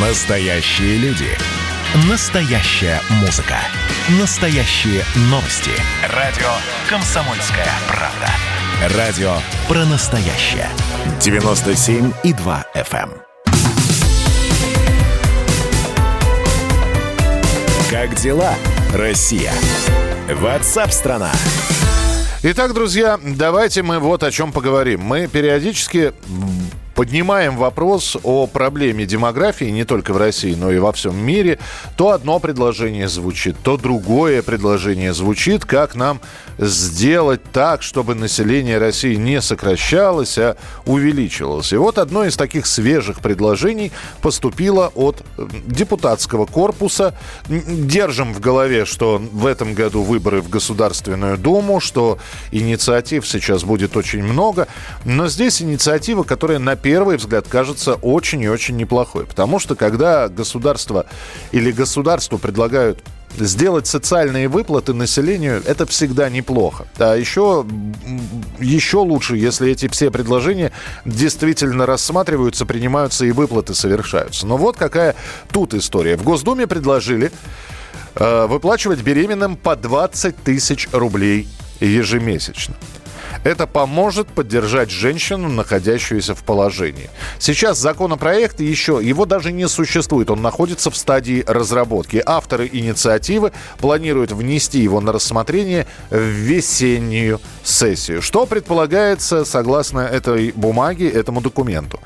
Настоящие 0.00 0.96
люди. 0.98 1.26
Настоящая 2.08 3.00
музыка. 3.20 3.56
Настоящие 4.20 5.02
новости. 5.22 5.72
Радио 6.14 6.46
«Комсомольская 6.88 7.66
правда». 7.88 8.96
Радио 8.96 9.32
про 9.66 9.84
настоящее. 9.86 10.68
97,2 11.18 12.64
FM. 12.76 13.10
эм. 13.10 13.22
Как 17.90 18.14
дела, 18.14 18.54
Россия? 18.94 19.52
Ватсап-страна! 20.28 21.32
Итак, 22.44 22.72
друзья, 22.72 23.18
давайте 23.20 23.82
мы 23.82 23.98
вот 23.98 24.22
о 24.22 24.30
чем 24.30 24.52
поговорим. 24.52 25.00
Мы 25.00 25.26
периодически 25.26 26.12
поднимаем 26.98 27.56
вопрос 27.56 28.16
о 28.24 28.48
проблеме 28.48 29.06
демографии 29.06 29.66
не 29.66 29.84
только 29.84 30.12
в 30.12 30.16
России, 30.16 30.56
но 30.56 30.72
и 30.72 30.78
во 30.78 30.90
всем 30.90 31.16
мире. 31.16 31.60
То 31.96 32.10
одно 32.10 32.40
предложение 32.40 33.06
звучит, 33.06 33.54
то 33.62 33.76
другое 33.76 34.42
предложение 34.42 35.14
звучит, 35.14 35.64
как 35.64 35.94
нам 35.94 36.20
сделать 36.58 37.40
так, 37.52 37.84
чтобы 37.84 38.16
население 38.16 38.78
России 38.78 39.14
не 39.14 39.40
сокращалось, 39.40 40.38
а 40.38 40.56
увеличивалось. 40.86 41.72
И 41.72 41.76
вот 41.76 41.98
одно 41.98 42.24
из 42.24 42.36
таких 42.36 42.66
свежих 42.66 43.20
предложений 43.20 43.92
поступило 44.20 44.90
от 44.96 45.24
депутатского 45.68 46.46
корпуса. 46.46 47.16
Держим 47.48 48.34
в 48.34 48.40
голове, 48.40 48.86
что 48.86 49.22
в 49.32 49.46
этом 49.46 49.74
году 49.74 50.02
выборы 50.02 50.40
в 50.40 50.48
Государственную 50.48 51.38
Думу, 51.38 51.78
что 51.78 52.18
инициатив 52.50 53.24
сейчас 53.24 53.62
будет 53.62 53.96
очень 53.96 54.24
много. 54.24 54.66
Но 55.04 55.28
здесь 55.28 55.62
инициатива, 55.62 56.24
которая 56.24 56.58
на 56.58 56.74
первый 56.88 57.18
взгляд 57.18 57.46
кажется 57.46 57.96
очень 57.96 58.40
и 58.40 58.48
очень 58.48 58.74
неплохой. 58.78 59.26
Потому 59.26 59.58
что 59.58 59.74
когда 59.74 60.26
государство 60.30 61.04
или 61.52 61.70
государству 61.70 62.38
предлагают 62.38 63.04
сделать 63.36 63.86
социальные 63.86 64.48
выплаты 64.48 64.94
населению, 64.94 65.62
это 65.66 65.84
всегда 65.84 66.30
неплохо. 66.30 66.86
А 66.98 67.14
еще, 67.14 67.66
еще 68.58 68.96
лучше, 68.96 69.36
если 69.36 69.70
эти 69.70 69.86
все 69.88 70.10
предложения 70.10 70.72
действительно 71.04 71.84
рассматриваются, 71.84 72.64
принимаются 72.64 73.26
и 73.26 73.32
выплаты 73.32 73.74
совершаются. 73.74 74.46
Но 74.46 74.56
вот 74.56 74.78
какая 74.78 75.14
тут 75.52 75.74
история. 75.74 76.16
В 76.16 76.22
Госдуме 76.22 76.66
предложили 76.66 77.30
э, 78.14 78.46
выплачивать 78.46 79.02
беременным 79.02 79.56
по 79.56 79.76
20 79.76 80.42
тысяч 80.42 80.88
рублей 80.92 81.48
ежемесячно. 81.80 82.76
Это 83.44 83.66
поможет 83.66 84.28
поддержать 84.28 84.90
женщину, 84.90 85.48
находящуюся 85.48 86.34
в 86.34 86.42
положении. 86.42 87.08
Сейчас 87.38 87.78
законопроект 87.78 88.60
еще, 88.60 89.00
его 89.02 89.24
даже 89.24 89.52
не 89.52 89.68
существует, 89.68 90.30
он 90.30 90.42
находится 90.42 90.90
в 90.90 90.96
стадии 90.96 91.44
разработки. 91.46 92.22
Авторы 92.24 92.68
инициативы 92.70 93.52
планируют 93.78 94.32
внести 94.32 94.80
его 94.80 95.00
на 95.00 95.12
рассмотрение 95.12 95.86
в 96.10 96.16
весеннюю 96.16 97.40
сессию. 97.62 98.22
Что 98.22 98.46
предполагается, 98.46 99.44
согласно 99.44 100.00
этой 100.00 100.52
бумаге, 100.52 101.08
этому 101.08 101.40
документу? 101.40 102.00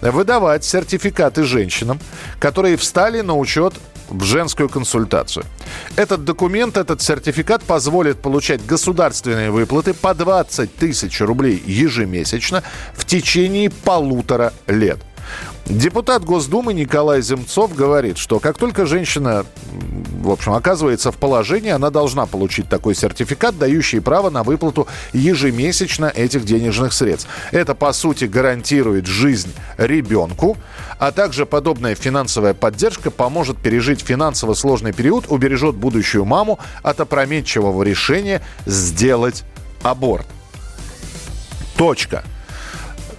Выдавать 0.00 0.64
сертификаты 0.64 1.42
женщинам, 1.42 2.00
которые 2.38 2.76
встали 2.76 3.20
на 3.20 3.36
учет 3.36 3.74
в 4.08 4.24
женскую 4.24 4.68
консультацию. 4.68 5.44
Этот 5.96 6.24
документ, 6.24 6.76
этот 6.76 7.02
сертификат 7.02 7.62
позволит 7.62 8.20
получать 8.20 8.64
государственные 8.64 9.50
выплаты 9.50 9.94
по 9.94 10.14
20 10.14 10.74
тысяч 10.74 11.20
рублей 11.20 11.62
ежемесячно 11.66 12.62
в 12.94 13.04
течение 13.04 13.70
полутора 13.70 14.52
лет. 14.66 14.98
Депутат 15.66 16.24
Госдумы 16.24 16.72
Николай 16.72 17.20
Земцов 17.22 17.74
говорит, 17.74 18.18
что 18.18 18.38
как 18.38 18.56
только 18.56 18.86
женщина, 18.86 19.44
в 20.26 20.30
общем, 20.30 20.52
оказывается 20.52 21.12
в 21.12 21.16
положении, 21.16 21.70
она 21.70 21.90
должна 21.90 22.26
получить 22.26 22.68
такой 22.68 22.94
сертификат, 22.94 23.58
дающий 23.58 24.00
право 24.00 24.28
на 24.28 24.42
выплату 24.42 24.86
ежемесячно 25.12 26.06
этих 26.06 26.44
денежных 26.44 26.92
средств. 26.92 27.28
Это, 27.52 27.74
по 27.74 27.92
сути, 27.92 28.24
гарантирует 28.24 29.06
жизнь 29.06 29.52
ребенку, 29.78 30.56
а 30.98 31.12
также 31.12 31.46
подобная 31.46 31.94
финансовая 31.94 32.54
поддержка 32.54 33.10
поможет 33.10 33.56
пережить 33.58 34.00
финансово 34.00 34.54
сложный 34.54 34.92
период, 34.92 35.26
убережет 35.28 35.76
будущую 35.76 36.24
маму 36.24 36.58
от 36.82 37.00
опрометчивого 37.00 37.82
решения 37.82 38.42
сделать 38.66 39.44
аборт. 39.82 40.26
Точка. 41.76 42.24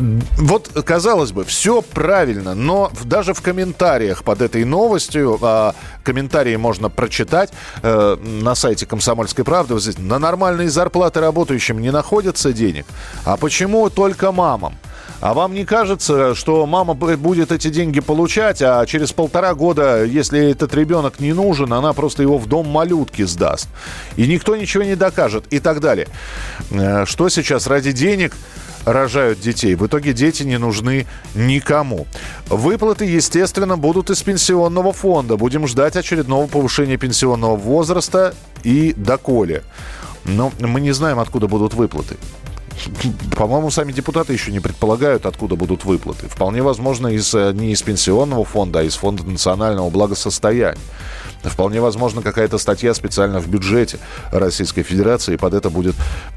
Вот, 0.00 0.70
казалось 0.84 1.32
бы, 1.32 1.44
все 1.44 1.82
правильно, 1.82 2.54
но 2.54 2.90
даже 3.04 3.34
в 3.34 3.42
комментариях 3.42 4.24
под 4.24 4.40
этой 4.40 4.64
новостью, 4.64 5.38
а, 5.42 5.74
комментарии 6.02 6.56
можно 6.56 6.88
прочитать 6.88 7.50
э, 7.82 8.16
на 8.16 8.54
сайте 8.54 8.86
«Комсомольской 8.86 9.44
правды», 9.44 9.74
вот 9.74 9.82
здесь, 9.82 9.98
на 9.98 10.18
нормальные 10.18 10.70
зарплаты 10.70 11.20
работающим 11.20 11.80
не 11.80 11.90
находится 11.90 12.52
денег. 12.52 12.86
А 13.24 13.36
почему 13.36 13.90
только 13.90 14.32
мамам? 14.32 14.74
А 15.20 15.34
вам 15.34 15.52
не 15.52 15.66
кажется, 15.66 16.34
что 16.34 16.64
мама 16.64 16.94
будет 16.94 17.52
эти 17.52 17.68
деньги 17.68 18.00
получать, 18.00 18.62
а 18.62 18.86
через 18.86 19.12
полтора 19.12 19.54
года, 19.54 20.02
если 20.02 20.50
этот 20.50 20.74
ребенок 20.74 21.20
не 21.20 21.34
нужен, 21.34 21.74
она 21.74 21.92
просто 21.92 22.22
его 22.22 22.38
в 22.38 22.46
дом 22.46 22.68
малютки 22.68 23.22
сдаст? 23.24 23.68
И 24.16 24.26
никто 24.26 24.56
ничего 24.56 24.82
не 24.82 24.96
докажет 24.96 25.44
и 25.50 25.60
так 25.60 25.80
далее. 25.80 26.08
Э, 26.70 27.04
что 27.04 27.28
сейчас 27.28 27.66
ради 27.66 27.92
денег 27.92 28.34
рожают 28.84 29.40
детей. 29.40 29.74
В 29.74 29.86
итоге 29.86 30.12
дети 30.12 30.42
не 30.42 30.58
нужны 30.58 31.06
никому. 31.34 32.06
Выплаты, 32.48 33.04
естественно, 33.04 33.76
будут 33.76 34.10
из 34.10 34.22
пенсионного 34.22 34.92
фонда. 34.92 35.36
Будем 35.36 35.66
ждать 35.66 35.96
очередного 35.96 36.46
повышения 36.46 36.96
пенсионного 36.96 37.56
возраста 37.56 38.34
и 38.62 38.92
доколе. 38.96 39.62
Но 40.24 40.52
мы 40.60 40.80
не 40.80 40.92
знаем, 40.92 41.18
откуда 41.18 41.46
будут 41.48 41.74
выплаты. 41.74 42.16
По-моему, 43.36 43.70
сами 43.70 43.92
депутаты 43.92 44.32
еще 44.32 44.52
не 44.52 44.60
предполагают, 44.60 45.26
откуда 45.26 45.56
будут 45.56 45.84
выплаты. 45.84 46.28
Вполне 46.28 46.62
возможно, 46.62 47.08
из, 47.08 47.34
э, 47.34 47.52
не 47.52 47.72
из 47.72 47.82
пенсионного 47.82 48.44
фонда, 48.44 48.80
а 48.80 48.82
из 48.82 48.96
фонда 48.96 49.24
национального 49.24 49.90
благосостояния. 49.90 50.76
Вполне 51.42 51.80
возможно, 51.80 52.20
какая-то 52.20 52.58
статья 52.58 52.92
специально 52.92 53.40
в 53.40 53.48
бюджете 53.48 53.98
Российской 54.30 54.82
Федерации 54.82 55.36
под 55.36 55.54
это 55.54 55.70
будет 55.70 55.94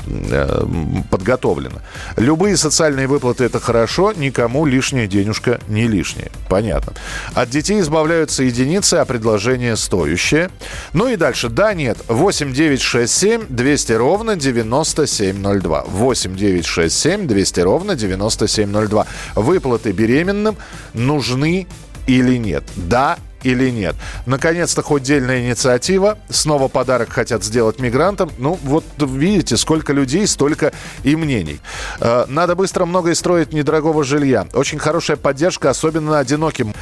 э, 0.08 0.66
подготовлена. 1.10 1.82
Любые 2.16 2.56
социальные 2.56 3.08
выплаты– 3.08 3.44
это 3.46 3.60
хорошо, 3.60 4.14
никому 4.14 4.66
лишняя 4.66 5.08
денежка 5.08 5.60
не 5.68 5.88
лишняя. 5.88 6.32
Понятно. 6.48 6.94
От 7.34 7.50
детей 7.50 7.82
избавляются 7.82 8.44
единицы, 8.44 8.96
а 8.96 9.06
предложение 9.06 9.76
стоящее. 9.76 10.50
Ну 10.94 11.10
и 11.10 11.18
дальше. 11.18 11.50
Да, 11.50 11.74
нет. 11.74 11.98
8 12.08 12.54
9 12.54 12.82
6 12.82 13.14
7 13.14 13.46
200 13.50 13.92
ровно 13.94 14.36
9702. 14.36 15.84
8 15.88 16.33
9 16.36 16.66
6 16.66 16.96
7 16.96 17.28
200 17.28 17.60
ровно 17.62 17.96
9702. 17.96 19.08
Выплаты 19.36 19.92
беременным 19.92 20.58
нужны 20.94 21.68
или 22.08 22.38
нет? 22.38 22.64
Да 22.76 23.18
или 23.44 23.70
нет. 23.70 23.96
Наконец-то 24.26 24.82
хоть 24.82 25.04
дельная 25.04 25.46
инициатива. 25.46 26.18
Снова 26.30 26.68
подарок 26.68 27.12
хотят 27.12 27.44
сделать 27.44 27.80
мигрантам. 27.80 28.32
Ну, 28.38 28.58
вот 28.64 28.86
видите, 29.00 29.58
сколько 29.58 29.94
людей, 29.94 30.26
столько 30.28 30.72
и 31.04 31.16
мнений. 31.16 31.60
Э, 32.00 32.26
надо 32.28 32.56
быстро 32.56 32.86
многое 32.86 33.16
строить 33.16 33.54
недорогого 33.54 34.04
жилья. 34.04 34.48
Очень 34.54 34.80
хорошая 34.80 35.18
поддержка, 35.18 35.70
особенно 35.70 36.20
одиноким. 36.20 36.74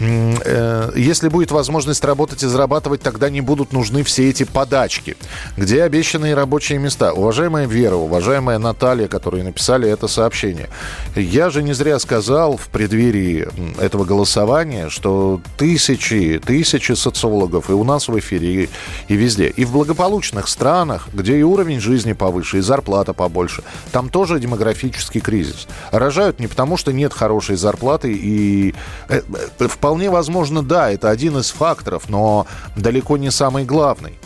Э, 0.00 0.90
если 0.96 1.28
будет 1.28 1.50
возможность 1.50 2.04
работать 2.04 2.42
и 2.42 2.46
зарабатывать, 2.46 3.02
тогда 3.02 3.30
не 3.30 3.40
будут 3.40 3.72
нужны 3.72 4.02
все 4.02 4.28
эти 4.28 4.44
подачки. 4.44 5.16
Где 5.56 5.82
обещанные 5.82 6.34
рабочие 6.34 6.78
места? 6.78 7.12
Уважаемая 7.12 7.66
Вера, 7.66 7.96
уважаемая 7.96 8.58
Наталья, 8.58 9.08
которые 9.08 9.44
написали 9.44 9.88
это 9.88 10.08
сообщение. 10.08 10.68
Я 11.14 11.50
же 11.50 11.62
не 11.62 11.72
зря 11.72 11.98
сказал 11.98 12.56
в 12.56 12.68
преддверии 12.68 13.48
этого 13.80 14.04
голосования, 14.04 14.88
что 14.88 15.40
тысячи, 15.56 16.40
тысячи 16.44 16.92
социологов 16.92 17.70
и 17.70 17.72
у 17.72 17.84
нас 17.84 18.08
в 18.08 18.18
эфире, 18.18 18.64
и, 18.64 18.68
и 19.08 19.16
везде. 19.16 19.48
И 19.48 19.64
в 19.64 19.72
благополучных 19.72 20.48
странах, 20.48 21.08
где 21.12 21.38
и 21.38 21.42
уровень 21.42 21.80
жизни 21.80 22.12
повыше, 22.12 22.58
и 22.58 22.60
зарплата 22.60 23.12
побольше, 23.12 23.62
там 23.92 24.08
тоже 24.08 24.40
демографический 24.40 25.20
кризис. 25.20 25.68
Рожают 25.92 26.40
не 26.40 26.46
потому, 26.46 26.76
что 26.76 26.92
нет 26.92 27.12
хорошей 27.12 27.56
зарплаты 27.56 28.12
и 28.12 28.74
э, 29.08 29.20
э, 29.58 29.68
в 29.68 29.78
Вполне 29.84 30.08
возможно, 30.08 30.62
да, 30.62 30.90
это 30.90 31.10
один 31.10 31.36
из 31.36 31.50
факторов, 31.50 32.08
но 32.08 32.46
далеко 32.74 33.18
не 33.18 33.30
самый 33.30 33.66
главный. 33.66 34.18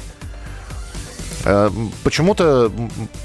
Э, 1.45 1.69
почему-то 2.05 2.71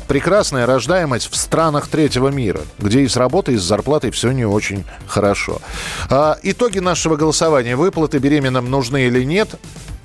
прекрасная 0.07 0.65
рождаемость 0.65 1.29
в 1.29 1.35
странах 1.35 1.87
третьего 1.87 2.29
мира, 2.29 2.61
где 2.79 3.01
и 3.01 3.07
с 3.07 3.17
работой, 3.17 3.53
и 3.53 3.57
с 3.57 3.61
зарплатой 3.61 4.09
все 4.09 4.31
не 4.31 4.45
очень 4.45 4.83
хорошо. 5.05 5.61
А, 6.09 6.39
итоги 6.41 6.79
нашего 6.79 7.17
голосования. 7.17 7.75
Выплаты 7.75 8.17
беременным 8.17 8.67
нужны 8.67 9.03
или 9.05 9.23
нет? 9.23 9.49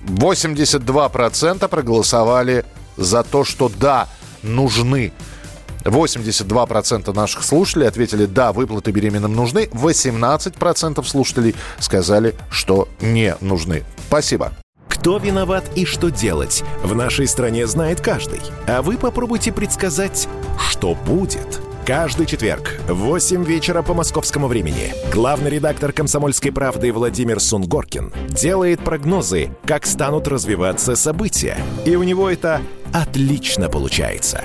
82% 0.06 1.66
проголосовали 1.66 2.66
за 2.98 3.22
то, 3.22 3.42
что 3.42 3.70
да, 3.74 4.06
нужны. 4.42 5.14
82% 5.84 7.14
наших 7.14 7.44
слушателей 7.44 7.88
ответили, 7.88 8.26
да, 8.26 8.52
выплаты 8.52 8.90
беременным 8.90 9.34
нужны. 9.34 9.68
18% 9.72 11.04
слушателей 11.04 11.54
сказали, 11.78 12.34
что 12.50 12.88
не 13.00 13.36
нужны. 13.40 13.84
Спасибо. 14.08 14.52
Кто 14.88 15.18
виноват 15.18 15.64
и 15.76 15.84
что 15.84 16.10
делать, 16.10 16.64
в 16.82 16.94
нашей 16.94 17.28
стране 17.28 17.66
знает 17.66 18.00
каждый. 18.00 18.40
А 18.66 18.82
вы 18.82 18.96
попробуйте 18.98 19.52
предсказать, 19.52 20.28
что 20.58 20.94
будет. 20.94 21.60
Каждый 21.88 22.26
четверг 22.26 22.78
в 22.86 22.96
8 22.96 23.44
вечера 23.44 23.80
по 23.80 23.94
московскому 23.94 24.46
времени 24.46 24.92
главный 25.10 25.50
редактор 25.50 25.92
«Комсомольской 25.92 26.52
правды» 26.52 26.92
Владимир 26.92 27.40
Сунгоркин 27.40 28.12
делает 28.28 28.80
прогнозы, 28.80 29.56
как 29.64 29.86
станут 29.86 30.28
развиваться 30.28 30.96
события. 30.96 31.56
И 31.86 31.96
у 31.96 32.02
него 32.02 32.28
это 32.28 32.60
отлично 32.92 33.70
получается. 33.70 34.44